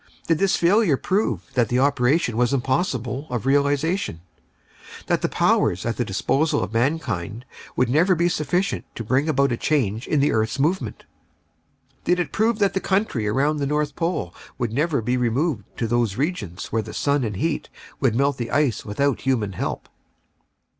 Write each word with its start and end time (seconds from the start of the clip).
Did 0.25 0.39
this 0.39 0.55
failure 0.55 0.97
prove 0.97 1.43
that 1.53 1.69
the 1.69 1.77
operation 1.77 2.35
was 2.35 2.55
impossible 2.55 3.27
of 3.29 3.45
realization; 3.45 4.21
that 5.05 5.21
the 5.21 5.29
powers 5.29 5.85
at 5.85 5.97
the 5.97 6.03
disposal 6.03 6.63
of 6.63 6.73
mankind 6.73 7.45
would 7.75 7.87
never 7.87 8.15
be 8.15 8.27
sufficient 8.27 8.83
to 8.95 9.03
bring 9.03 9.29
about 9.29 9.51
a 9.51 9.57
change 9.57 10.07
in 10.07 10.19
the 10.19 10.31
earth's 10.31 10.57
movement? 10.57 11.03
Did 12.03 12.19
it 12.19 12.31
prove 12.31 12.57
that 12.57 12.73
the 12.73 12.79
country 12.79 13.27
around 13.27 13.57
the 13.57 13.67
North 13.67 13.95
Pole 13.95 14.33
would 14.57 14.73
never 14.73 15.03
be 15.03 15.17
removed 15.17 15.65
to 15.77 15.85
those 15.85 16.17
regions 16.17 16.71
where 16.71 16.81
the 16.81 16.95
sun 16.95 17.23
and 17.23 17.35
heat 17.35 17.69
would 17.99 18.15
melt 18.15 18.37
the 18.37 18.49
ice 18.49 18.83
without 18.83 19.21
human 19.21 19.51
help? 19.53 19.87